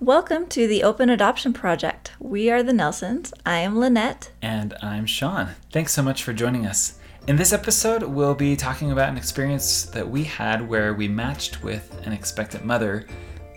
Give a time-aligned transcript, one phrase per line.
[0.00, 2.12] Welcome to the Open Adoption Project.
[2.18, 3.34] We are the Nelsons.
[3.44, 4.30] I am Lynette.
[4.40, 5.50] And I'm Sean.
[5.72, 6.98] Thanks so much for joining us.
[7.26, 11.62] In this episode, we'll be talking about an experience that we had where we matched
[11.62, 13.06] with an expectant mother,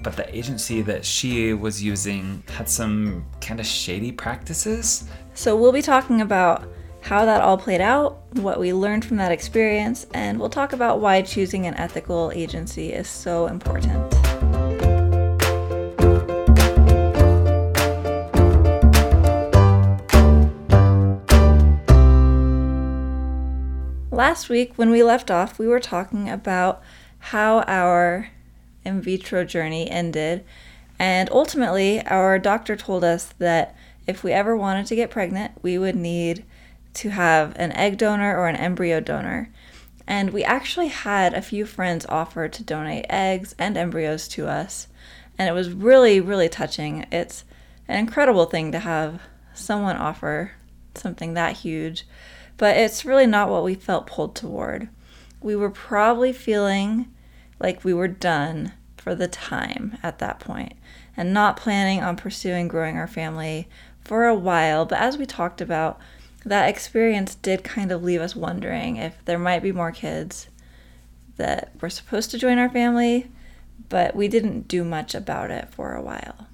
[0.04, 5.06] but the agency that she was using had some kind of shady practices.
[5.36, 6.68] So, we'll be talking about
[7.00, 11.00] how that all played out, what we learned from that experience, and we'll talk about
[11.00, 14.13] why choosing an ethical agency is so important.
[24.24, 26.82] Last week, when we left off, we were talking about
[27.20, 28.30] how our
[28.86, 30.46] in vitro journey ended,
[30.98, 33.76] and ultimately, our doctor told us that
[34.08, 36.46] if we ever wanted to get pregnant, we would need
[36.94, 39.50] to have an egg donor or an embryo donor.
[40.08, 44.88] And we actually had a few friends offer to donate eggs and embryos to us,
[45.38, 47.06] and it was really, really touching.
[47.12, 47.44] It's
[47.90, 49.22] an incredible thing to have
[49.54, 50.54] someone offer
[50.96, 52.06] something that huge
[52.58, 54.90] but it's really not what we felt pulled toward.
[55.42, 57.08] We were probably feeling
[57.60, 60.74] like we were done for the time at that point
[61.16, 63.68] and not planning on pursuing growing our family
[64.04, 64.86] for a while.
[64.86, 66.00] But as we talked about,
[66.46, 70.48] that experience did kind of leave us wondering if there might be more kids
[71.38, 73.32] that were supposed to join our family,
[73.90, 76.48] but we didn't do much about it for a while.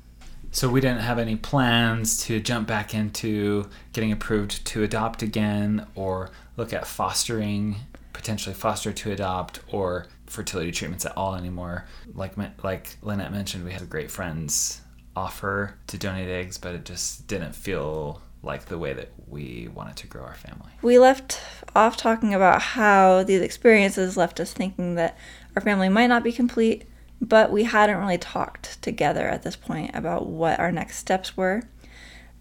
[0.52, 5.86] So we didn't have any plans to jump back into getting approved to adopt again
[5.96, 7.76] or look at fostering,
[8.14, 11.86] potentially foster to adopt or fertility treatments at all anymore.
[12.14, 12.34] Like
[12.64, 14.82] like Lynette mentioned, we had a great friends
[15.16, 19.98] offer to donate eggs, but it just didn't feel like the way that we wanted
[19.98, 20.72] to grow our family.
[20.82, 21.42] We left
[21.76, 25.18] off talking about how these experiences left us thinking that
[25.56, 26.86] our family might not be complete
[27.22, 31.64] but we hadn't really talked together at this point about what our next steps were.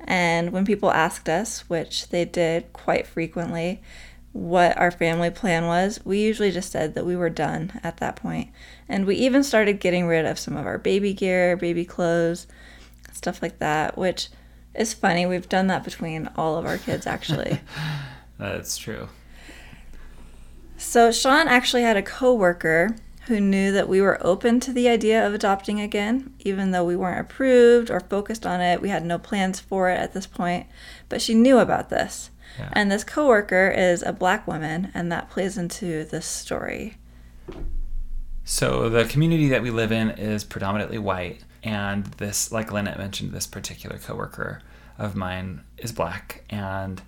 [0.01, 3.83] And when people asked us, which they did quite frequently,
[4.33, 8.17] what our family plan was, we usually just said that we were done at that
[8.17, 8.51] point.
[8.89, 12.47] And we even started getting rid of some of our baby gear, baby clothes,
[13.13, 14.29] stuff like that, which
[14.75, 15.27] is funny.
[15.27, 17.61] We've done that between all of our kids, actually.
[18.39, 19.09] That's true.
[20.77, 22.95] So, Sean actually had a coworker
[23.29, 26.97] who knew that we were open to the idea of adopting again, even though we
[26.97, 28.83] weren't approved or focused on it.
[28.83, 30.67] We had no plans for it at this point,
[31.09, 32.31] but she knew about this.
[32.59, 32.71] Yeah.
[32.73, 36.97] And this coworker is a black woman, and that plays into this story.
[38.45, 43.33] So the community that we live in is predominantly white, and this, like Lynette mentioned,
[43.33, 44.63] this particular coworker
[44.97, 46.45] of mine is black.
[46.49, 47.03] And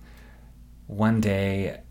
[0.85, 1.81] one day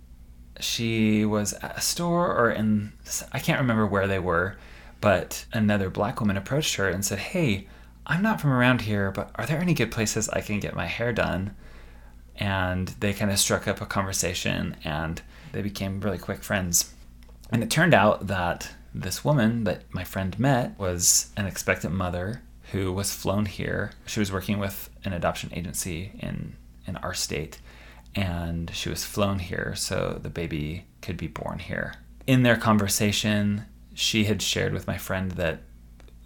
[0.62, 2.92] she was at a store or in
[3.32, 4.56] I can't remember where they were,
[5.00, 7.66] but another black woman approached her and said, "Hey,
[8.06, 10.86] I'm not from around here, but are there any good places I can get my
[10.86, 11.54] hair done?"
[12.36, 15.20] And they kind of struck up a conversation and
[15.52, 16.94] they became really quick friends.
[17.50, 22.42] And it turned out that this woman that my friend met was an expectant mother
[22.72, 23.92] who was flown here.
[24.06, 26.56] She was working with an adoption agency in
[26.86, 27.60] in our state
[28.14, 31.94] and she was flown here so the baby could be born here.
[32.26, 35.62] In their conversation, she had shared with my friend that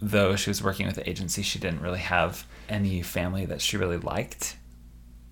[0.01, 3.77] though she was working with the agency, she didn't really have any family that she
[3.77, 4.57] really liked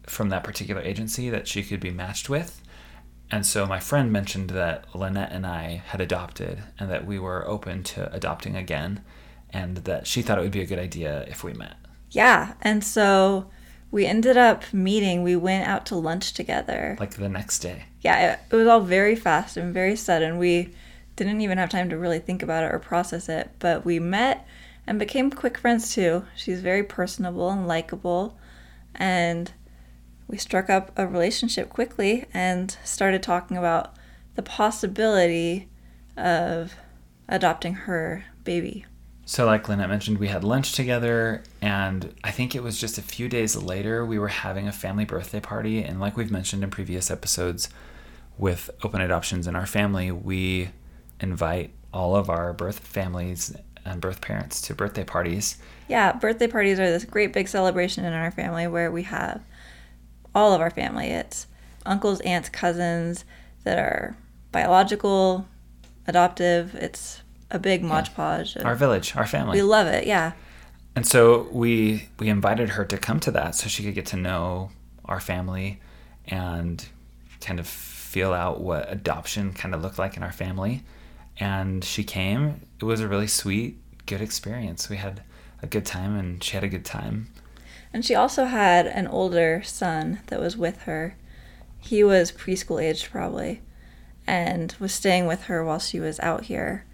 [0.08, 2.62] from that particular agency that she could be matched with.
[3.32, 7.48] And so my friend mentioned that Lynette and I had adopted and that we were
[7.48, 9.04] open to adopting again
[9.50, 11.78] and that she thought it would be a good idea if we met.
[12.12, 12.54] Yeah.
[12.62, 13.50] And so
[13.94, 15.22] we ended up meeting.
[15.22, 16.98] We went out to lunch together.
[17.00, 17.84] Like the next day.
[18.02, 20.40] Yeah, it, it, was all very fast and very sudden.
[20.40, 20.74] We
[21.16, 24.48] didn't even have time to really think about it or process it, but we met
[24.88, 26.26] and became quick friends too.
[26.36, 28.36] She's very personable and likable,
[28.96, 29.52] and
[30.28, 33.94] we struck up a relationship quickly and started talking about
[34.34, 35.70] the possibility
[36.18, 36.74] of
[37.30, 38.88] adopting her baby.
[39.26, 43.02] So, like Lynette mentioned, we had lunch together, and I think it was just a
[43.02, 45.82] few days later we were having a family birthday party.
[45.82, 47.70] And, like we've mentioned in previous episodes
[48.38, 50.72] with open adoptions in our family, we
[51.22, 53.56] invite all of our birth families
[53.86, 55.58] and birth parents to birthday parties.
[55.88, 59.42] Yeah, birthday parties are this great big celebration in our family where we have
[60.36, 61.08] all of our family.
[61.08, 61.48] It's
[61.86, 63.24] uncles, aunts, cousins
[63.64, 64.18] that are
[64.52, 65.48] biological,
[66.08, 66.76] adoptive.
[66.76, 67.23] It's
[67.54, 68.58] a big Mod Podge.
[68.58, 69.58] Our village, our family.
[69.58, 70.34] We love it, yeah.
[70.96, 74.18] And so we we invited her to come to that so she could get to
[74.18, 74.72] know
[75.06, 75.80] our family
[76.28, 76.86] and
[77.42, 80.84] kind of feel out what adoption kind of looked like in our family.
[81.40, 82.62] And she came.
[82.80, 84.90] It was a really sweet, good experience.
[84.90, 85.24] We had
[85.62, 87.30] a good time, and she had a good time.
[87.92, 91.16] And she also had an older son that was with her.
[91.80, 93.62] He was preschool aged, probably,
[94.28, 96.86] and was staying with her while she was out here.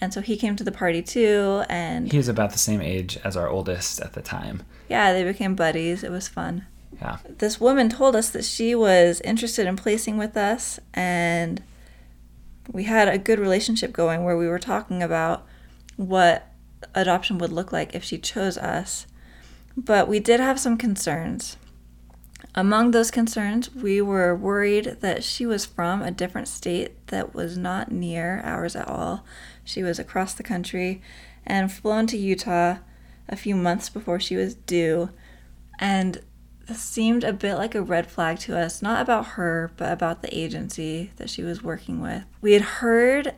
[0.00, 3.18] And so he came to the party too, and He was about the same age
[3.24, 4.62] as our oldest at the time.
[4.88, 6.04] yeah, they became buddies.
[6.04, 6.66] It was fun.
[7.00, 7.18] Yeah.
[7.38, 11.62] This woman told us that she was interested in placing with us, and
[12.70, 15.46] we had a good relationship going where we were talking about
[15.96, 16.52] what
[16.94, 19.06] adoption would look like if she chose us.
[19.76, 21.56] But we did have some concerns.
[22.54, 27.58] Among those concerns, we were worried that she was from a different state that was
[27.58, 29.24] not near ours at all.
[29.66, 31.02] She was across the country
[31.44, 32.78] and flown to Utah
[33.28, 35.10] a few months before she was due.
[35.78, 36.22] And
[36.66, 40.22] this seemed a bit like a red flag to us, not about her, but about
[40.22, 42.24] the agency that she was working with.
[42.40, 43.34] We had heard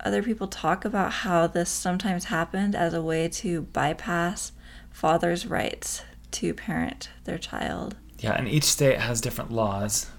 [0.00, 4.52] other people talk about how this sometimes happened as a way to bypass
[4.90, 6.02] fathers' rights
[6.32, 7.96] to parent their child.
[8.18, 10.10] Yeah, and each state has different laws,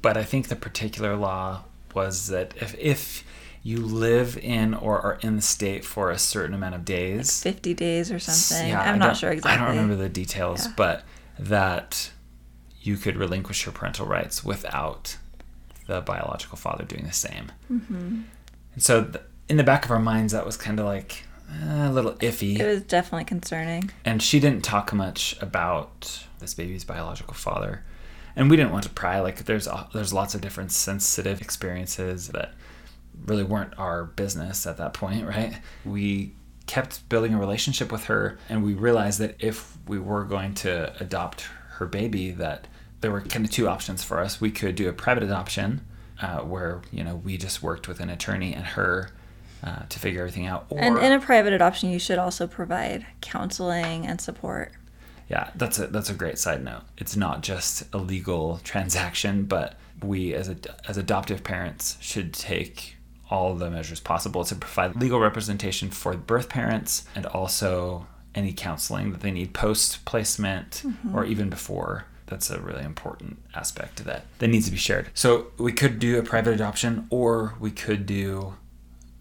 [0.00, 1.64] but I think the particular law
[1.94, 3.24] was that if if
[3.66, 7.74] you live in or are in the state for a certain amount of days, 50
[7.74, 8.68] days or something.
[8.68, 9.52] Yeah, I'm not sure exactly.
[9.52, 10.72] I don't remember the details, Yeah.
[10.76, 11.02] but
[11.38, 12.12] that
[12.80, 15.16] you could relinquish your parental rights without
[15.88, 17.50] the biological father doing the same.
[17.72, 18.20] Mm-hmm.
[18.74, 21.88] And so, th- in the back of our minds, that was kind of like eh,
[21.88, 22.58] a little iffy.
[22.60, 23.90] It was definitely concerning.
[24.04, 27.82] and she didn't talk much about this baby's biological father
[28.36, 32.52] and we didn't want to pry like there's there's lots of different sensitive experiences that
[33.24, 35.54] really weren't our business at that point right
[35.84, 36.32] we
[36.66, 40.92] kept building a relationship with her and we realized that if we were going to
[41.00, 42.66] adopt her baby that
[43.00, 45.80] there were kind of two options for us we could do a private adoption
[46.20, 49.10] uh, where you know we just worked with an attorney and her
[49.62, 53.06] uh, to figure everything out or And in a private adoption, you should also provide
[53.20, 54.72] counseling and support.
[55.28, 56.82] Yeah, that's a that's a great side note.
[56.98, 60.56] It's not just a legal transaction, but we as a,
[60.88, 62.95] as adoptive parents should take
[63.30, 68.52] all the measures possible to provide legal representation for the birth parents and also any
[68.52, 72.04] counseling that they need post placement or even before.
[72.26, 75.10] That's a really important aspect that that needs to be shared.
[75.14, 78.56] So we could do a private adoption, or we could do,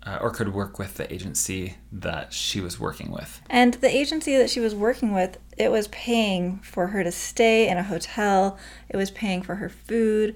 [0.03, 3.41] uh, or could work with the agency that she was working with.
[3.47, 7.69] And the agency that she was working with, it was paying for her to stay
[7.69, 8.57] in a hotel,
[8.89, 10.35] it was paying for her food,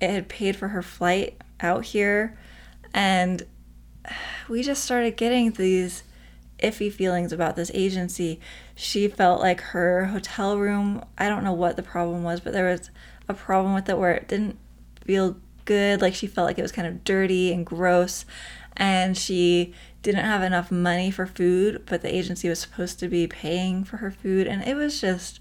[0.00, 2.38] it had paid for her flight out here.
[2.94, 3.46] And
[4.48, 6.02] we just started getting these
[6.62, 8.40] iffy feelings about this agency.
[8.74, 12.70] She felt like her hotel room, I don't know what the problem was, but there
[12.70, 12.90] was
[13.28, 14.58] a problem with it where it didn't
[15.04, 16.00] feel good.
[16.00, 18.24] Like she felt like it was kind of dirty and gross.
[18.76, 23.26] And she didn't have enough money for food, but the agency was supposed to be
[23.26, 24.46] paying for her food.
[24.46, 25.40] And it was just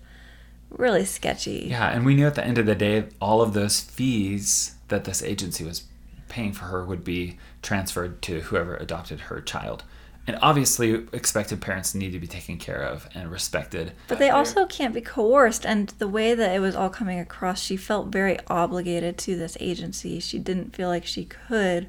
[0.69, 1.67] really sketchy.
[1.69, 5.05] Yeah, and we knew at the end of the day, all of those fees that
[5.05, 5.83] this agency was
[6.29, 9.83] paying for her would be transferred to whoever adopted her child.
[10.27, 13.93] And obviously, expected parents need to be taken care of and respected.
[14.09, 15.65] But they also can't be coerced.
[15.65, 19.57] And the way that it was all coming across, she felt very obligated to this
[19.61, 20.19] agency.
[20.19, 21.87] She didn't feel like she could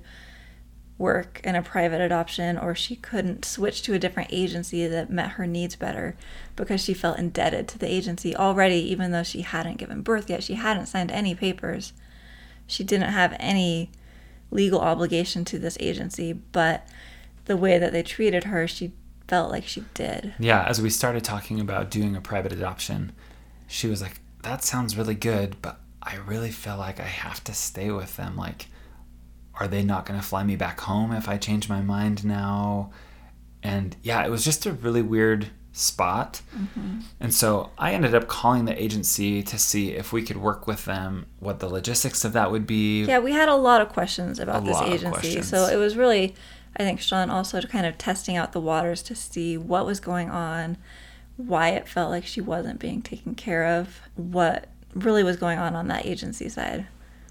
[0.98, 5.30] work in a private adoption or she couldn't switch to a different agency that met
[5.30, 6.16] her needs better
[6.56, 10.42] because she felt indebted to the agency already, even though she hadn't given birth yet.
[10.42, 11.92] She hadn't signed any papers.
[12.66, 13.90] She didn't have any
[14.50, 16.86] legal obligation to this agency, but
[17.44, 18.92] the way that they treated her, she
[19.26, 20.34] felt like she did.
[20.38, 23.12] Yeah, as we started talking about doing a private adoption,
[23.66, 27.54] she was like, That sounds really good, but I really feel like I have to
[27.54, 28.36] stay with them.
[28.36, 28.66] Like,
[29.54, 32.90] are they not going to fly me back home if I change my mind now?
[33.62, 36.42] And yeah, it was just a really weird spot.
[36.54, 37.00] Mm-hmm.
[37.20, 40.84] And so I ended up calling the agency to see if we could work with
[40.84, 43.04] them, what the logistics of that would be.
[43.04, 45.42] Yeah, we had a lot of questions about A this agency.
[45.42, 46.34] So it was really,
[46.76, 50.30] I think, Sean also kind of testing out the waters to see what was going
[50.30, 50.76] on,
[51.36, 55.76] why it felt like she wasn't being taken care of, what really was going on
[55.76, 56.86] on that agency side.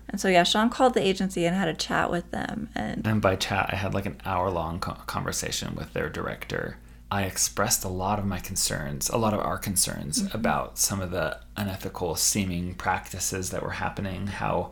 [0.10, 2.70] And so, yeah, Sean called the agency and had a chat with them.
[2.74, 6.78] And And by chat, I had like an hour long conversation with their director.
[7.10, 10.36] I expressed a lot of my concerns, a lot of our concerns mm-hmm.
[10.36, 14.72] about some of the unethical seeming practices that were happening, how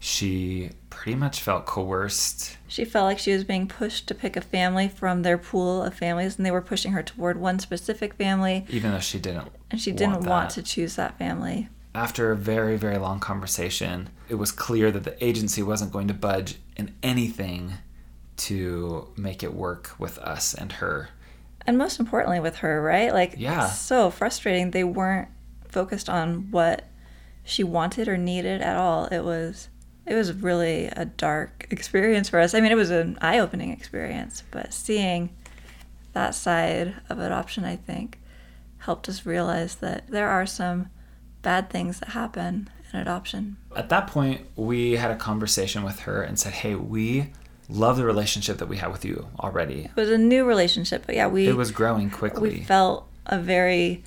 [0.00, 2.56] she pretty much felt coerced.
[2.68, 5.94] she felt like she was being pushed to pick a family from their pool of
[5.94, 9.80] families, and they were pushing her toward one specific family, Even though she didn't, and
[9.80, 10.54] she didn't want, that.
[10.54, 11.68] to choose that family.
[11.94, 16.14] After a very, very long conversation, it was clear that the agency wasn't going to
[16.14, 17.74] budge in anything
[18.36, 21.10] to make it work with us and her.
[21.68, 23.12] And most importantly, with her, right?
[23.12, 23.66] Like, Yeah.
[23.68, 24.70] so frustrating.
[24.70, 25.28] They weren't
[25.68, 26.84] focused on what
[27.44, 29.04] she wanted or needed at all.
[29.04, 29.68] It was,
[30.06, 32.54] it was really a dark experience for us.
[32.54, 35.28] I mean, it was an eye-opening experience, but seeing
[36.14, 38.18] that side of adoption, I think,
[38.78, 40.88] helped us realize that there are some
[41.42, 43.58] bad things that happen in adoption.
[43.76, 47.34] At that point, we had a conversation with her and said, "Hey, we
[47.68, 49.84] love the relationship that we have with you already.
[49.84, 52.50] It was a new relationship, but yeah, we It was growing quickly.
[52.50, 54.02] we felt a very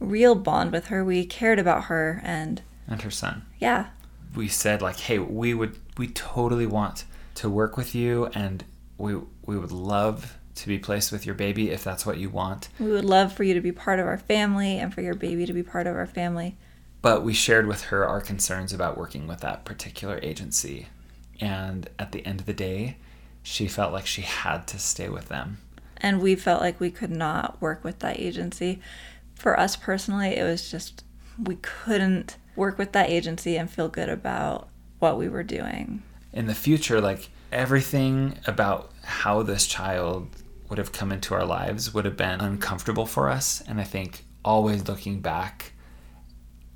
[0.00, 1.04] real bond with her.
[1.04, 3.44] We cared about her, and and her son.
[3.58, 3.86] yeah,
[4.34, 7.04] we said like, "Hey, we would we totally want
[7.36, 8.64] to work with you and
[8.98, 12.68] we we would love to be placed with your baby if that's what you want."
[12.78, 15.44] we would love for you to be part of our family and for your baby
[15.46, 16.56] to be part of our family.
[17.02, 20.86] But we shared with her our concerns about working with that particular agency.
[21.44, 22.96] And at the end of the day,
[23.42, 25.58] she felt like she had to stay with them.
[25.98, 28.80] And we felt like we could not work with that agency.
[29.34, 31.04] For us personally, it was just
[31.42, 34.68] we couldn't work with that agency and feel good about
[35.00, 36.02] what we were doing.
[36.32, 40.28] in the future, like everything about how this child
[40.68, 43.62] would have come into our lives would have been uncomfortable for us.
[43.68, 45.73] And I think always looking back,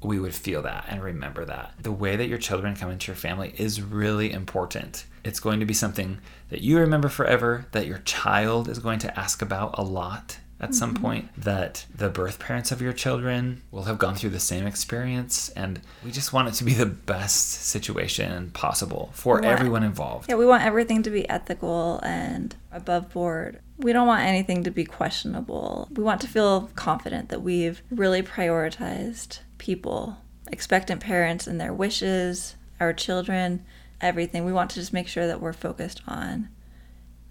[0.02, 1.75] we would feel that and remember that.
[1.81, 5.05] The way that your children come into your family is really important.
[5.25, 6.19] It's going to be something
[6.50, 10.75] that you remember forever, that your child is going to ask about a lot at
[10.75, 11.05] some mm-hmm.
[11.05, 15.50] point, that the birth parents of your children will have gone through the same experience.
[15.50, 19.45] And we just want it to be the best situation possible for Right.
[19.45, 20.28] everyone involved.
[20.28, 23.61] Yeah, we want everything to be ethical and above board.
[23.76, 25.87] We don't want anything to be questionable.
[25.93, 30.17] We want to feel confident that we've really prioritized people,
[30.50, 33.65] expectant parents and their wishes, our children,
[34.00, 34.45] everything.
[34.45, 36.49] We want to just make sure that we're focused on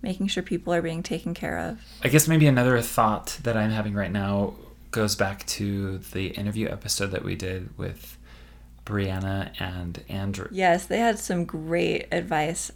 [0.02, 1.80] making sure people are being taken care of.
[2.04, 4.54] I guess maybe another thought that I'm having right now
[4.92, 8.18] goes back to the interview episode that we did with
[8.86, 10.48] Brianna and Andrew.
[10.52, 12.72] Yes, they had some great advice.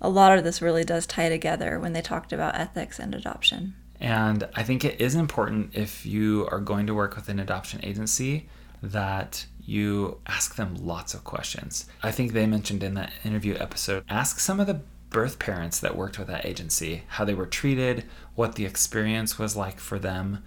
[0.00, 3.74] A lot of this really does tie together when they talked about ethics and adoption.
[3.98, 7.80] And I think it is important if you are going to work with an adoption
[7.82, 8.48] agency
[8.82, 11.86] that you ask them lots of questions.
[12.02, 15.96] I think they mentioned in that interview episode ask some of the birth parents that
[15.96, 20.42] worked with that agency how they were treated, what the experience was like for them.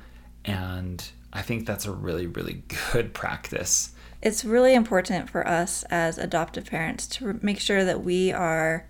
[0.45, 3.91] And I think that's a really, really good practice.
[4.21, 8.87] it's really important for us as adoptive parents to make sure that we are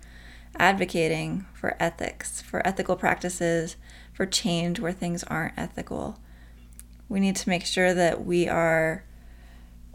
[0.56, 3.76] advocating for ethics, for ethical practices,
[4.12, 6.18] for change where things aren't ethical.
[7.08, 9.04] We need to make sure that we are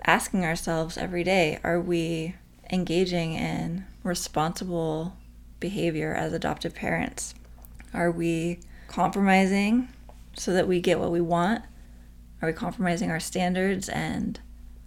[0.05, 2.35] asking ourselves every day are we
[2.71, 5.15] engaging in responsible
[5.59, 7.33] behavior as adoptive parents?
[7.93, 9.89] Are we compromising
[10.33, 11.63] so that we get what we want?
[12.41, 14.39] Are we compromising our standards and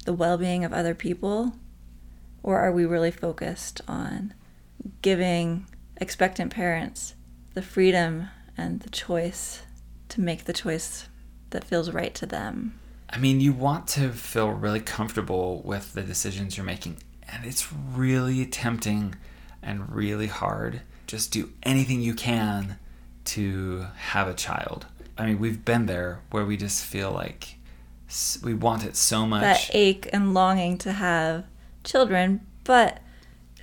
[0.05, 1.53] the well being of other people?
[2.43, 4.35] Or are we really focused on
[5.01, 5.67] giving
[5.97, 7.15] expectant parents
[7.55, 9.63] the freedom and the choice
[10.09, 11.09] to make the choice
[11.51, 12.79] that feels right to them?
[13.13, 16.97] I mean, you want to feel really comfortable with the decisions you're making,
[17.29, 19.17] and it's really tempting
[19.63, 20.81] and really hard.
[21.07, 22.79] Just do anything you can
[23.27, 24.87] to have a child.
[25.19, 27.57] I mean, we've been there where we just feel like
[28.43, 29.43] we want it so much.
[29.43, 31.45] That ache and longing to have
[31.85, 33.01] children, but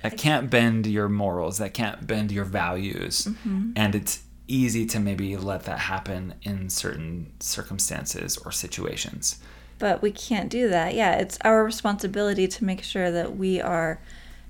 [0.02, 3.26] that can't bend your morals, that can't bend your values.
[3.26, 3.72] Mm-hmm.
[3.76, 9.38] And it's easy to maybe let that happen in certain circumstances or situations.
[9.78, 10.94] but we can't do that.
[10.94, 13.98] Yeah, it's our responsibility to make sure that we are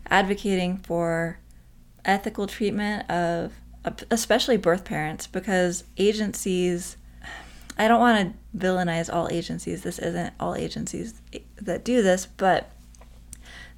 [0.08, 1.38] advocating for
[2.04, 3.52] ethical treatment of
[4.10, 6.96] especially birth parents because agencies
[7.78, 9.82] I don't want to villainize all agencies.
[9.82, 11.14] This isn't all agencies
[11.56, 12.72] that do this, but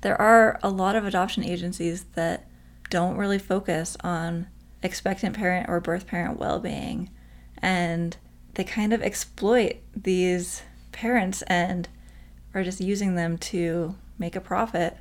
[0.00, 2.48] there are a lot of adoption agencies that
[2.90, 4.48] don't really focus on
[4.82, 7.10] expectant parent or birth parent well-being.
[7.58, 8.16] And
[8.54, 11.88] they kind of exploit these parents and
[12.54, 14.96] are just using them to make a profit.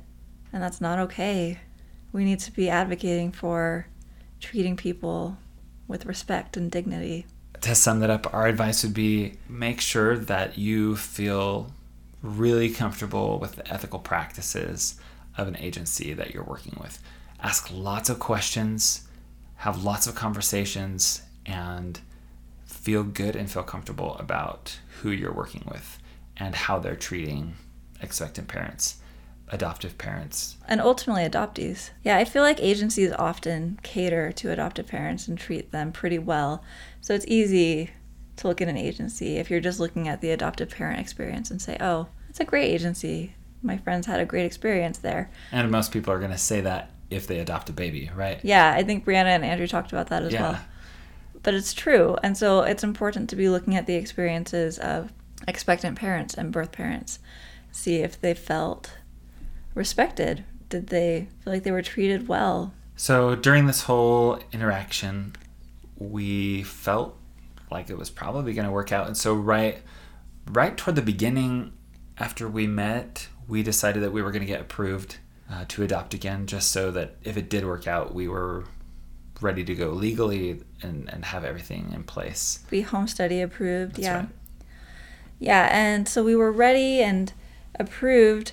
[0.52, 1.58] And that's not okay.
[2.12, 3.86] We need to be advocating for
[4.40, 5.36] treating people
[5.88, 7.26] with respect and dignity.
[7.60, 11.72] To sum that up, our advice would be make sure that you feel
[12.22, 14.98] really comfortable with the ethical practices
[15.36, 17.02] of an agency that you're working with.
[17.40, 19.06] Ask lots of questions,
[19.62, 22.00] have lots of conversations, and
[22.66, 26.00] feel good and feel comfortable about who you're working with
[26.36, 27.54] and how they're treating
[28.00, 28.96] expectant parents,
[29.50, 30.56] adoptive parents.
[30.66, 31.90] and ultimately adoptees.
[32.02, 36.64] Yeah, I feel like agencies often cater to adoptive parents and treat them pretty well.
[37.00, 37.90] So it's easy
[38.38, 41.62] to look at an agency if you're just looking at the adoptive parent experience and
[41.62, 43.34] say, oh, it's a great agency.
[43.62, 45.30] My friends had a great experience there.
[45.52, 48.40] And most people are going to say that if they adopt a baby, right?
[48.42, 50.42] Yeah, I think Brianna and Andrew talked about that as Yeah.
[50.42, 50.60] well.
[51.42, 52.16] But it's true.
[52.22, 55.12] And so it's important to be looking at the experiences of
[55.48, 57.18] expectant parents and birth parents.
[57.72, 58.92] See if they felt
[59.74, 60.44] respected.
[60.68, 62.72] Did they feel like they were treated well?
[62.96, 65.34] So during this whole interaction,
[65.96, 67.16] we felt
[67.70, 69.06] like it was probably going to work out.
[69.06, 69.82] And so right
[70.50, 71.72] right toward the beginning
[72.18, 75.16] after we met, we decided that we were going to get approved
[75.50, 78.64] uh, to adopt again just so that if it did work out, we were
[79.40, 82.60] ready to go legally and, and have everything in place.
[82.70, 83.96] Be home study approved.
[83.96, 84.16] That's yeah.
[84.16, 84.28] right.
[85.38, 87.32] Yeah, and so we were ready and
[87.78, 88.52] approved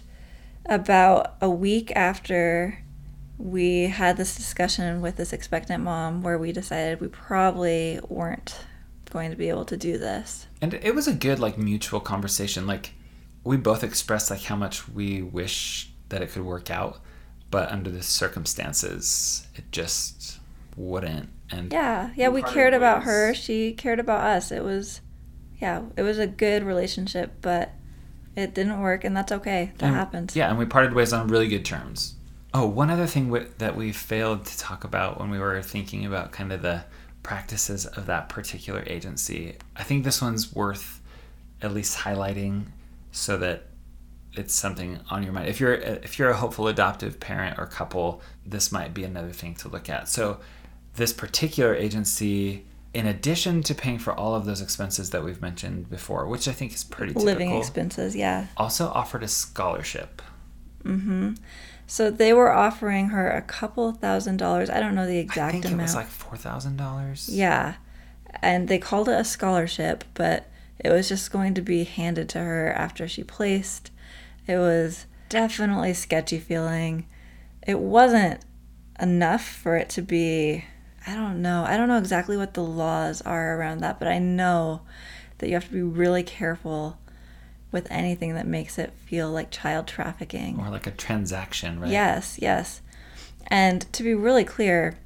[0.65, 2.79] about a week after
[3.37, 8.65] we had this discussion with this expectant mom where we decided we probably weren't
[9.11, 10.47] going to be able to do this.
[10.61, 12.67] And it was a good like mutual conversation.
[12.67, 12.93] Like
[13.43, 16.99] we both expressed like how much we wish that it could work out,
[17.51, 20.39] but under the circumstances, it just
[20.75, 21.29] wouldn't.
[21.51, 23.33] And Yeah, yeah, we cared about her.
[23.33, 24.51] She cared about us.
[24.51, 25.01] It was,
[25.59, 27.71] yeah, it was a good relationship, but
[28.35, 29.71] it didn't work, and that's okay.
[29.79, 30.35] That and- happens.
[30.35, 32.15] Yeah, and we parted ways on really good terms.
[32.53, 36.03] Oh, one other thing wi- that we failed to talk about when we were thinking
[36.05, 36.83] about kind of the
[37.21, 39.55] practices of that particular agency.
[39.75, 40.99] I think this one's worth
[41.61, 42.65] at least highlighting
[43.11, 43.65] so that
[44.39, 45.47] it's something on your mind.
[45.47, 49.55] If you're if you're a hopeful adoptive parent or couple, this might be another thing
[49.55, 50.07] to look at.
[50.07, 50.39] So,
[50.95, 55.89] this particular agency in addition to paying for all of those expenses that we've mentioned
[55.89, 58.47] before, which I think is pretty typical, Living expenses, yeah.
[58.57, 60.23] also offered a scholarship.
[60.83, 61.33] Mm-hmm.
[61.85, 64.69] So they were offering her a couple thousand dollars.
[64.69, 65.81] I don't know the exact I think amount.
[65.81, 67.29] it was like four thousand dollars.
[67.31, 67.75] Yeah.
[68.41, 70.47] And they called it a scholarship, but
[70.79, 73.91] it was just going to be handed to her after she placed.
[74.49, 77.05] It was definitely sketchy feeling.
[77.67, 78.41] It wasn't
[78.99, 80.65] enough for it to be
[81.05, 81.63] I don't know.
[81.67, 84.81] I don't know exactly what the laws are around that, but I know
[85.37, 86.97] that you have to be really careful
[87.71, 90.59] with anything that makes it feel like child trafficking.
[90.59, 91.91] Or like a transaction, right?
[91.91, 92.81] Yes, yes.
[93.47, 94.97] And to be really clear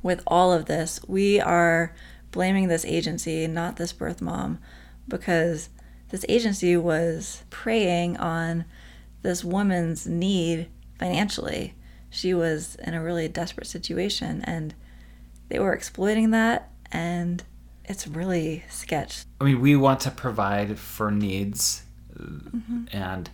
[0.00, 1.92] with all of this, we are
[2.30, 4.60] blaming this agency, not this birth mom,
[5.08, 5.68] because
[6.10, 8.64] this agency was preying on
[9.22, 10.68] this woman's need
[10.98, 11.74] financially.
[12.10, 14.74] She was in a really desperate situation and
[15.48, 17.42] they were exploiting that and
[17.84, 19.24] it's really sketch.
[19.40, 21.82] I mean, we want to provide for needs,
[22.18, 22.84] Mm-hmm.
[22.92, 23.30] and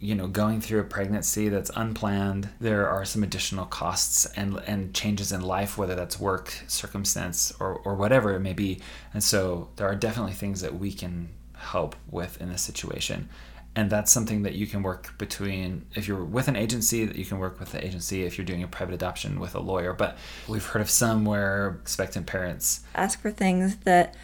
[0.00, 4.92] you know, going through a pregnancy that's unplanned, there are some additional costs and and
[4.92, 8.80] changes in life, whether that's work, circumstance, or or whatever it may be.
[9.14, 11.28] And so, there are definitely things that we can
[11.66, 13.28] help with in this situation.
[13.74, 17.26] And that's something that you can work between, if you're with an agency, that you
[17.26, 18.24] can work with the agency.
[18.24, 20.16] If you're doing a private adoption with a lawyer, but
[20.48, 24.14] we've heard of some where expectant parents ask for things that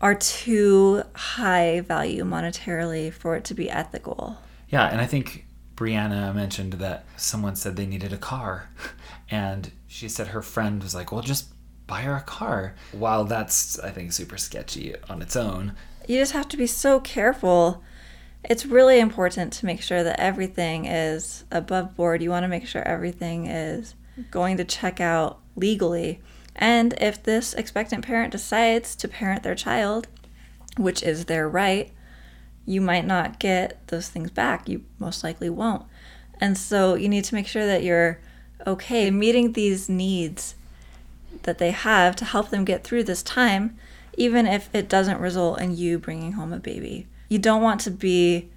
[0.00, 4.38] are too high value monetarily for it to be ethical.
[4.68, 8.70] Yeah, and I think Brianna mentioned that someone said they needed a car,
[9.30, 11.48] and she said her friend was like, "Well, just
[11.88, 15.74] buy her a car." While that's I think super sketchy on its own,
[16.08, 17.82] You just have to be so careful.
[18.42, 22.22] It's really important to make sure that everything is above board.
[22.22, 23.94] You want to make sure everything is
[24.30, 26.22] going to check out legally.
[26.56, 30.08] And if this expectant parent decides to parent their child,
[30.78, 31.92] which is their right,
[32.64, 34.66] you might not get those things back.
[34.66, 35.84] You most likely won't.
[36.40, 38.18] And so you need to make sure that you're
[38.66, 40.54] okay meeting these needs
[41.42, 43.76] that they have to help them get through this time,
[44.18, 47.06] even if it doesn't result in you bringing home a baby.
[47.28, 48.50] You don't want to be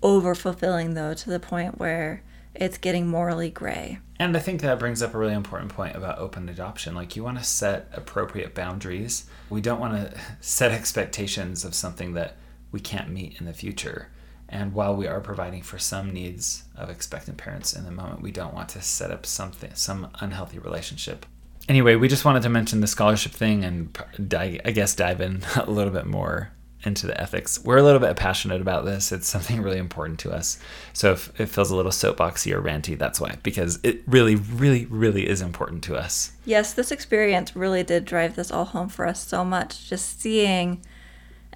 [0.00, 2.22] over fulfilling, though, to the point where
[2.54, 3.98] it's getting morally gray.
[4.18, 6.94] and I think that brings up a really important point about open adoption.
[6.94, 9.26] Like you want to set appropriate boundaries.
[9.50, 12.36] We don't want to set expectations of something that
[12.72, 14.08] we can't meet in the future.
[14.48, 18.32] And while we are providing for some needs of expectant parents in the moment, we
[18.32, 21.26] don't want to set up something some unhealthy relationship.
[21.68, 23.96] Anyway, we just wanted to mention the scholarship thing and
[24.34, 26.50] I guess dive in a little bit more
[26.84, 27.62] into the ethics.
[27.62, 29.10] We're a little bit passionate about this.
[29.12, 30.58] It's something really important to us.
[30.92, 34.86] So if it feels a little soapboxy or ranty, that's why, because it really, really,
[34.86, 36.32] really is important to us.
[36.44, 39.88] Yes, this experience really did drive this all home for us so much.
[39.88, 40.80] Just seeing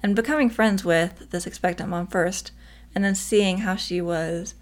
[0.03, 2.51] and becoming friends with this expectant mom first,
[2.93, 4.53] and then seeing how she was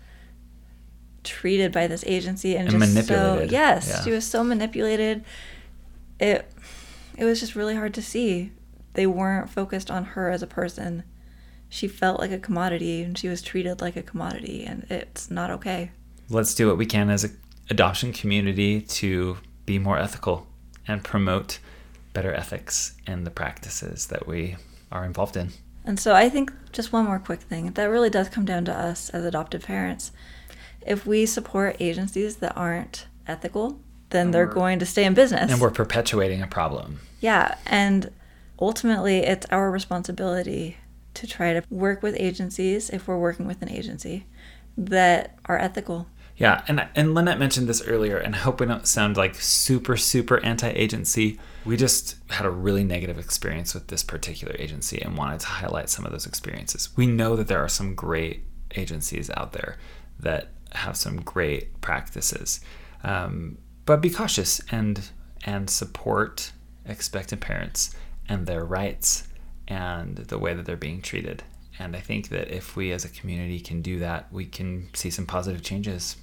[1.23, 3.49] treated by this agency and, And just manipulated.
[3.49, 4.03] so yes, Yeah.
[4.03, 5.23] she was so manipulated.
[6.19, 6.51] It
[7.17, 8.51] it was just really hard to see
[8.93, 11.03] they weren't focused on her as a person.
[11.69, 15.49] She felt like a commodity and she was treated like a commodity, and it's not
[15.51, 15.91] okay.
[16.29, 17.37] Let's do what we can as an
[17.69, 20.47] adoption community to be more ethical
[20.87, 21.59] and promote
[22.13, 24.57] better ethics in the practices that we
[24.91, 25.51] are involved in.
[25.85, 28.73] And so I think just one more quick thing that really does come down to
[28.73, 30.11] us as adoptive parents.
[30.85, 35.51] If we support agencies that aren't ethical, then And they're going to stay in business.
[35.51, 36.99] And we're perpetuating a problem.
[37.19, 38.11] Yeah, and
[38.59, 40.77] ultimately, it's our responsibility
[41.13, 44.25] to try to work with agencies, if we're working with an agency,
[44.77, 46.07] that are ethical.
[46.37, 49.95] Yeah, and and Lynette mentioned this earlier, and I hope we don't sound like super
[49.95, 51.39] super anti-agency.
[51.65, 55.89] We just had a really negative experience with this particular agency and wanted to highlight
[55.89, 56.89] some of those experiences.
[56.95, 58.43] We know that there are some great
[58.75, 59.77] agencies out there
[60.19, 62.61] that have some great practices,
[63.03, 65.09] um, but be cautious and
[65.43, 66.51] and support
[66.85, 67.95] expectant parents
[68.29, 69.27] and their rights
[69.67, 71.43] and the way that they're being treated.
[71.79, 75.09] And I think that if we as a community can do that, we can see
[75.09, 76.17] some positive changes.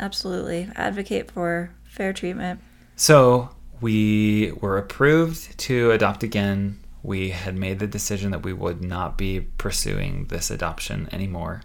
[0.00, 0.68] Absolutely.
[0.74, 2.60] Advocate for fair treatment.
[2.96, 6.80] So we were approved to adopt again.
[7.02, 11.62] We had made the decision that we would not be pursuing this adoption anymore.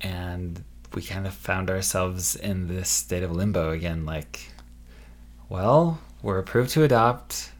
[0.00, 0.62] And
[0.96, 4.50] we kind of found ourselves in this state of limbo again like,
[5.50, 7.52] well, we're approved to adopt.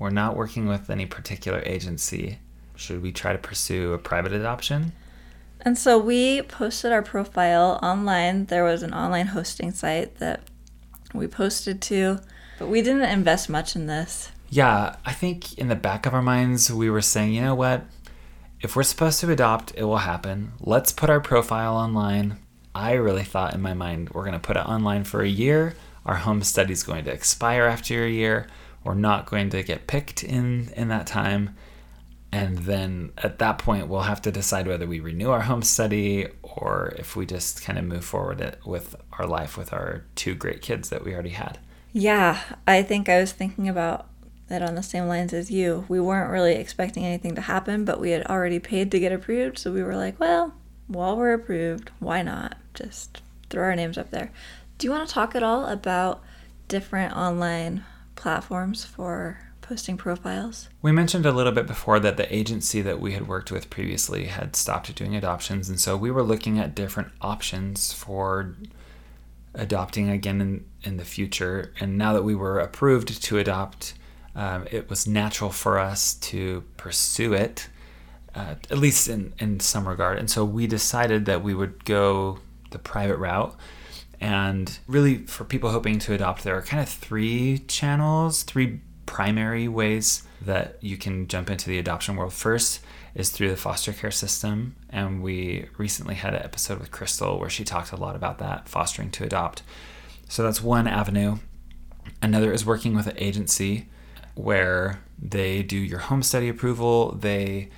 [0.00, 2.40] We're not working with any particular agency.
[2.74, 4.90] Should we try to pursue a private adoption?
[5.60, 8.46] And so we posted our profile online.
[8.46, 10.40] There was an online hosting site that
[11.14, 12.18] we posted to,
[12.58, 14.32] but we didn't invest much in this.
[14.50, 17.84] Yeah, I think in the back of our minds, we were saying, you know what?
[18.60, 20.54] If we're supposed to adopt, it will happen.
[20.58, 22.38] Let's put our profile online.
[22.74, 25.74] I really thought in my mind, we're going to put it online for a year.
[26.06, 28.48] Our home study is going to expire after a year.
[28.82, 31.54] We're not going to get picked in in that time.
[32.32, 36.28] And then at that point, we'll have to decide whether we renew our home study
[36.42, 40.34] or if we just kind of move forward it with our life with our two
[40.34, 41.58] great kids that we already had.
[41.92, 44.08] Yeah, I think I was thinking about
[44.48, 45.84] it on the same lines as you.
[45.88, 49.58] We weren't really expecting anything to happen, but we had already paid to get approved.
[49.58, 50.54] So we were like, well,
[50.86, 54.30] while we're approved, why not just throw our names up there?
[54.78, 56.22] Do you want to talk at all about
[56.68, 57.84] different online
[58.16, 60.68] platforms for posting profiles?
[60.80, 64.26] We mentioned a little bit before that the agency that we had worked with previously
[64.26, 68.56] had stopped doing adoptions, and so we were looking at different options for
[69.54, 71.72] adopting again in, in the future.
[71.80, 73.94] And now that we were approved to adopt,
[74.34, 77.68] um, it was natural for us to pursue it,
[78.34, 80.18] uh, at least in, in some regard.
[80.18, 82.38] And so we decided that we would go
[82.72, 83.56] the private route.
[84.20, 89.68] And really, for people hoping to adopt, there are kind of three channels, three primary
[89.68, 92.32] ways that you can jump into the adoption world.
[92.32, 92.80] First
[93.14, 94.76] is through the foster care system.
[94.90, 98.68] And we recently had an episode with Crystal where she talked a lot about that,
[98.68, 99.62] fostering to adopt.
[100.28, 101.38] So that's one avenue.
[102.20, 103.88] Another is working with an agency
[104.34, 107.12] where they do your home study approval.
[107.12, 107.68] They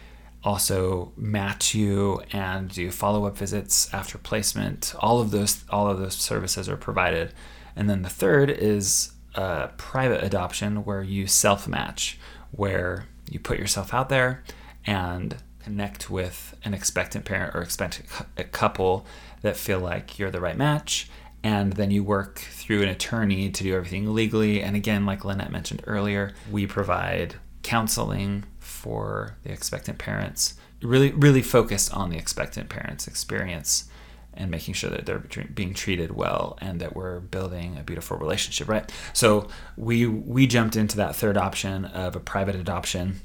[0.44, 4.94] also match you and do follow-up visits after placement.
[4.98, 7.33] All of those all of those services are provided.
[7.74, 12.18] And then the third is a private adoption where you self-match,
[12.52, 14.44] where you put yourself out there
[14.87, 19.07] and connect with an expectant parent or expectant cou- couple
[19.40, 21.09] that feel like you're the right match
[21.42, 24.62] and then you work through an attorney to do everything legally.
[24.62, 28.44] And again, like Lynette mentioned earlier, we provide counseling
[28.85, 33.88] for the expectant parents, really, really focused on the expectant parents' experience
[34.35, 35.20] and making sure that they're
[35.55, 38.92] being treated well and that we're building a beautiful relationship, right?
[39.14, 43.23] So we we jumped into that third option of a private adoption,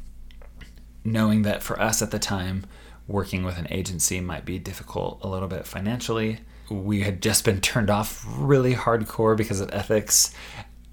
[1.04, 2.65] knowing that for us at the time,
[3.06, 7.60] working with an agency might be difficult a little bit financially we had just been
[7.72, 10.34] turned off really hardcore because of ethics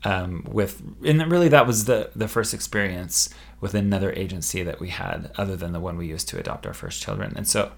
[0.05, 3.29] um, with and really that was the the first experience
[3.61, 6.75] with another agency that we had other than the one we used to adopt our
[6.75, 7.33] first children.
[7.37, 7.73] And so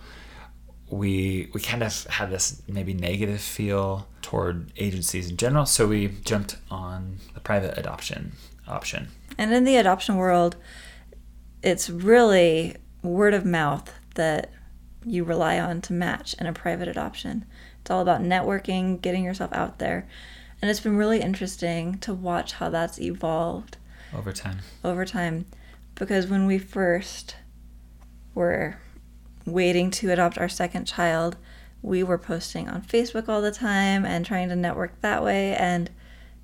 [0.90, 5.66] we we kind of had this maybe negative feel toward agencies in general.
[5.66, 8.32] So we jumped on the private adoption
[8.66, 9.08] option.
[9.36, 10.56] And in the adoption world,
[11.62, 14.50] it's really word of mouth that
[15.04, 17.44] you rely on to match in a private adoption.
[17.80, 20.08] It's all about networking, getting yourself out there.
[20.60, 23.76] And it's been really interesting to watch how that's evolved
[24.12, 24.58] over time.
[24.82, 25.46] over time
[25.98, 27.37] because when we first
[28.34, 28.76] were
[29.44, 31.37] waiting to adopt our second child,
[31.82, 35.90] we were posting on Facebook all the time and trying to network that way and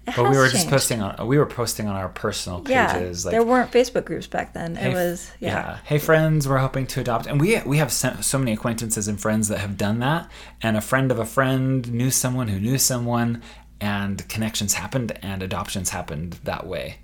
[0.06, 3.32] But we were just posting on we were posting on our personal Yeah, pages like
[3.32, 4.76] there weren't Facebook groups back then.
[4.76, 5.78] Hey, it was yeah.
[5.84, 9.48] Hey friends, we're hoping to adopt, and we we have so many acquaintances and friends
[9.48, 10.30] that have done that.
[10.62, 13.42] And a friend of a friend knew someone who knew someone,
[13.80, 16.98] and connections happened, and adoptions happened that way.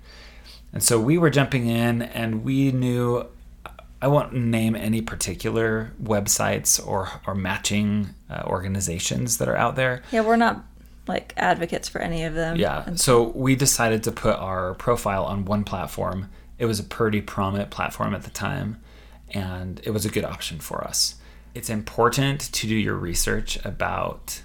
[0.73, 3.27] And so we were jumping in, and we knew.
[4.03, 10.01] I won't name any particular websites or or matching uh, organizations that are out there.
[10.11, 10.65] Yeah, we're not
[11.07, 12.55] like advocates for any of them.
[12.55, 12.83] Yeah.
[12.85, 16.29] And So we decided to put our profile on one platform.
[16.57, 18.81] It was a pretty prominent platform at the time,
[19.29, 21.15] and it was a good option for us.
[21.53, 24.41] It's important to do your research about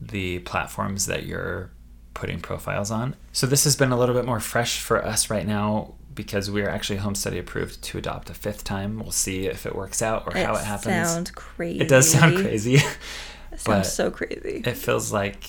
[0.00, 1.70] the platforms that you're
[2.14, 3.16] putting profiles on.
[3.32, 6.62] So this has been a little bit more fresh for us right now because we
[6.62, 8.98] are actually home study approved to adopt a fifth time.
[8.98, 10.86] We'll see if it works out or how it happens.
[10.86, 11.80] It sounds crazy.
[11.80, 12.76] it does sound crazy.
[12.76, 12.98] It
[13.60, 14.62] sounds so crazy.
[14.64, 15.44] it feels like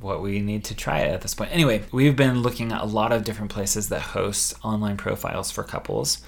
[0.00, 1.52] what we need to try at this point.
[1.52, 5.62] Anyway, we've been looking at a lot of different places that host online profiles for
[5.62, 6.22] couples,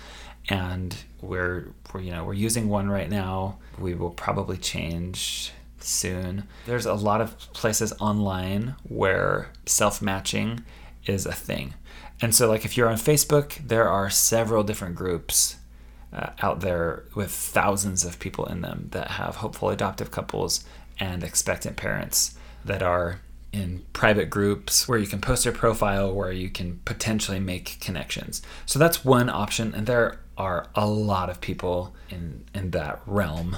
[0.49, 3.59] and we're, we're you know we're using one right now.
[3.79, 6.45] We will probably change soon.
[6.67, 10.65] There's a lot of places online where self matching
[11.07, 11.75] is a thing.
[12.21, 15.57] And so, like, if you're on Facebook, there are several different groups
[16.13, 20.65] uh, out there with thousands of people in them that have hopeful adoptive couples
[20.99, 23.21] and expectant parents that are
[23.53, 28.43] in private groups where you can post your profile where you can potentially make connections.
[28.67, 33.57] So that's one option and there are a lot of people in in that realm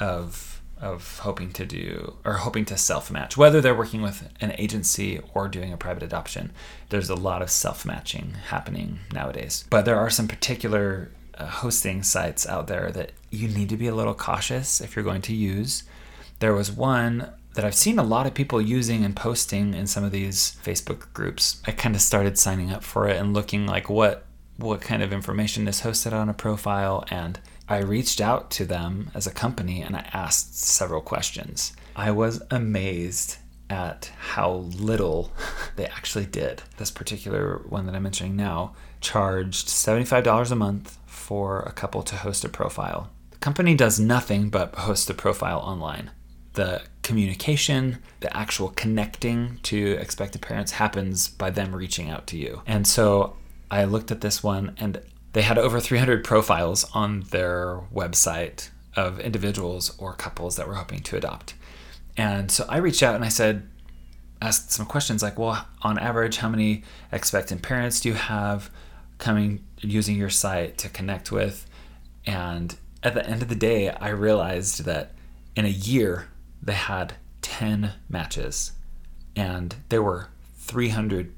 [0.00, 4.52] of of hoping to do or hoping to self match whether they're working with an
[4.58, 6.52] agency or doing a private adoption
[6.94, 9.64] there's a lot of self matching happening nowadays.
[9.68, 13.88] But there are some particular uh, hosting sites out there that you need to be
[13.88, 15.82] a little cautious if you're going to use.
[16.38, 20.04] There was one that I've seen a lot of people using and posting in some
[20.04, 21.60] of these Facebook groups.
[21.66, 25.12] I kind of started signing up for it and looking like what what kind of
[25.12, 29.82] information is hosted on a profile and I reached out to them as a company
[29.82, 31.72] and I asked several questions.
[31.96, 33.38] I was amazed
[33.70, 35.32] at how little
[35.76, 36.62] they actually did.
[36.76, 42.16] This particular one that I'm mentioning now charged $75 a month for a couple to
[42.16, 43.10] host a profile.
[43.30, 46.10] The company does nothing but host a profile online
[46.54, 52.62] the communication, the actual connecting to expected parents happens by them reaching out to you.
[52.66, 53.36] And so
[53.70, 55.00] I looked at this one and
[55.34, 61.00] they had over 300 profiles on their website of individuals or couples that were hoping
[61.00, 61.54] to adopt.
[62.16, 63.68] And so I reached out and I said,
[64.40, 68.70] asked some questions like, well, on average, how many expectant parents do you have
[69.18, 71.66] coming using your site to connect with?
[72.24, 75.12] And at the end of the day, I realized that
[75.56, 76.28] in a year,
[76.62, 78.72] they had 10 matches
[79.34, 81.34] and there were 300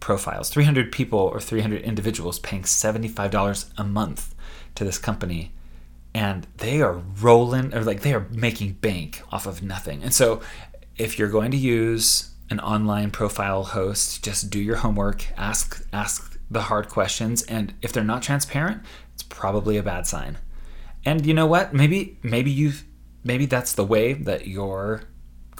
[0.00, 0.50] profiles.
[0.50, 4.34] 300 people or 300 individuals paying $75 a month
[4.74, 5.52] to this company
[6.12, 10.02] and they are rolling or like they are making bank off of nothing.
[10.02, 10.40] And so
[10.96, 16.36] if you're going to use an online profile host just do your homework ask ask
[16.50, 18.82] the hard questions and if they're not transparent
[19.14, 20.38] it's probably a bad sign.
[21.04, 21.72] And you know what?
[21.72, 22.84] Maybe maybe you've
[23.22, 25.02] maybe that's the way that you're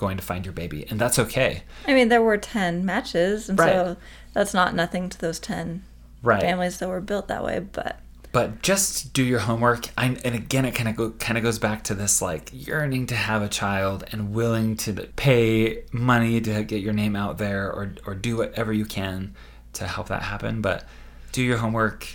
[0.01, 1.63] going to find your baby and that's okay.
[1.87, 3.73] I mean, there were 10 matches, and Right.
[3.73, 3.97] so
[4.33, 5.85] that's not nothing to those 10
[6.23, 6.41] right.
[6.41, 8.01] families that were built that way, but
[8.33, 9.89] but just do your homework.
[9.99, 13.07] I, and again it kind of go, kind of goes back to this like yearning
[13.07, 17.67] to have a child and willing to pay money to get your name out there
[17.73, 19.35] or or do whatever you can
[19.75, 20.61] to help that happen.
[20.61, 20.85] But
[21.33, 22.07] do your homework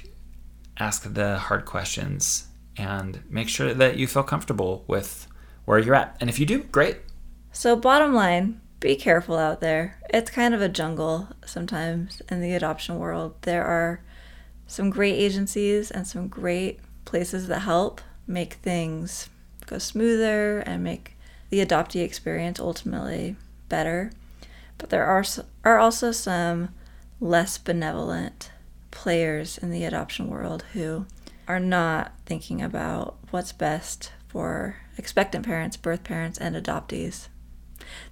[0.78, 5.28] ask the hard questions and make sure that you feel comfortable with
[5.66, 6.16] where you're at.
[6.20, 6.98] And if you do great
[7.58, 9.98] So, bottom line, be careful out there.
[10.10, 13.34] It's kind of a jungle sometimes in the adoption world.
[13.44, 14.02] There are
[14.68, 19.30] some great agencies and some great places that help make things
[19.68, 21.16] go smoother and make
[21.50, 23.38] the adoptee experience ultimately
[23.70, 24.12] better.
[24.78, 25.24] But there are
[25.64, 26.76] are also some
[27.22, 28.52] less benevolent
[28.92, 31.06] players in the adoption world who
[31.48, 37.30] are not thinking about what's best for expectant parents, birth parents, and adoptees.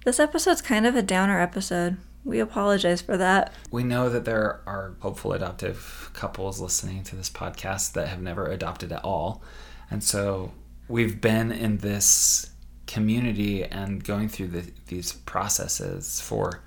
[0.04, 1.96] This episode's kind of a downer episode.
[2.24, 3.52] We apologize for that.
[3.70, 8.46] We know that there are hopeful adoptive couples listening to this podcast that have never
[8.46, 9.42] adopted at all.
[9.90, 10.52] And so
[10.88, 12.50] we've been in this
[12.86, 16.62] community and going through the, these processes for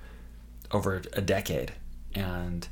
[0.70, 1.72] over a decade.
[2.14, 2.68] And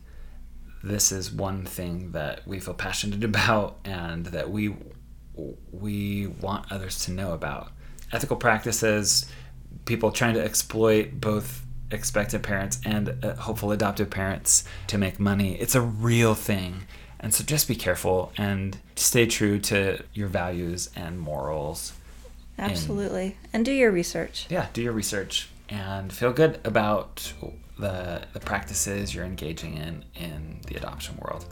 [0.82, 4.74] this is one thing that we feel passionate about and that we
[5.70, 7.70] we want others to know about.
[8.10, 9.26] Ethical practices,
[9.86, 15.54] people trying to exploit both expectant parents and uh, hopeful adoptive parents to make money.
[15.54, 16.82] It's a real thing.
[17.20, 21.94] And so just be careful and stay true to your values and morals.
[22.58, 23.24] Absolutely.
[23.24, 24.46] And, and do your research.
[24.50, 27.32] Yeah, do your research and feel good about
[27.78, 31.46] the, the practices you're engaging in in the adoption world.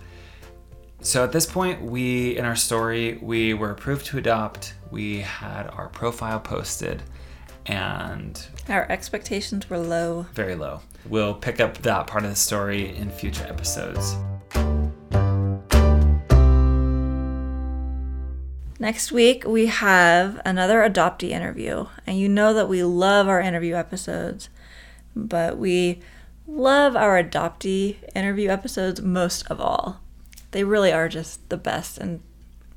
[1.01, 4.75] So at this point, we in our story, we were approved to adopt.
[4.91, 7.03] We had our profile posted
[7.67, 10.27] and our expectations were low.
[10.35, 10.81] Very low.
[11.09, 14.17] We'll pick up that part of the story in future episodes.
[18.79, 21.87] Next week, we have another adoptee interview.
[22.07, 24.49] And you know that we love our interview episodes,
[25.15, 26.01] but we
[26.47, 30.01] love our adoptee interview episodes most of all.
[30.51, 32.21] They really are just the best and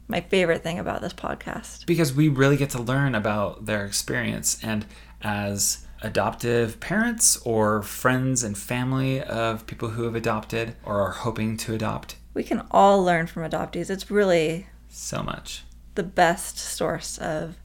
[0.07, 1.85] my favorite thing about this podcast.
[1.85, 4.57] Because we really get to learn about their experience.
[4.63, 4.85] And
[5.21, 11.57] as adoptive parents or friends and family of people who have adopted or are hoping
[11.57, 13.89] to adopt, we can all learn from adoptees.
[13.89, 15.63] It's really so much
[15.95, 17.57] the best source of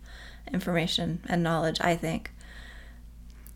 [0.50, 2.32] information and knowledge, I think.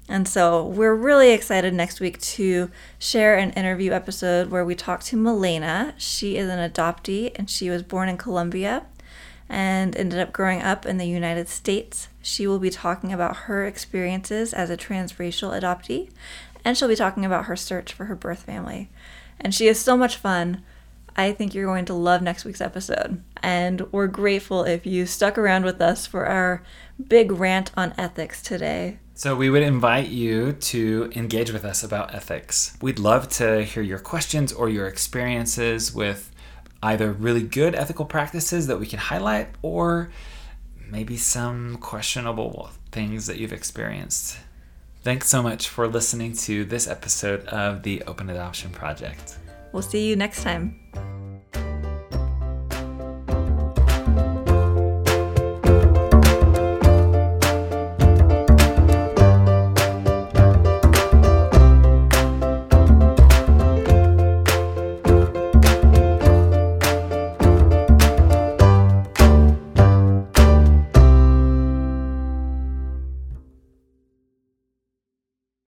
[0.08, 5.02] And so we're really excited next week to share an interview episode where we talk
[5.04, 5.94] to Milena.
[5.98, 8.86] She is an adoptee and she was born in Colombia
[9.48, 12.08] and ended up growing up in the United States.
[12.22, 16.10] She will be talking about her experiences as a transracial adoptee
[16.64, 18.90] and she'll be talking about her search for her birth family.
[19.40, 20.62] And she is so much fun.
[21.16, 23.22] I think you're going to love next week's episode.
[23.42, 26.62] And we're grateful if you stuck around with us for our
[27.08, 28.98] big rant on ethics today.
[29.18, 32.76] So, we would invite you to engage with us about ethics.
[32.82, 36.30] We'd love to hear your questions or your experiences with
[36.82, 40.10] either really good ethical practices that we can highlight or
[40.86, 44.36] maybe some questionable things that you've experienced.
[45.02, 49.38] Thanks so much for listening to this episode of the Open Adoption Project.
[49.72, 51.15] We'll see you next time.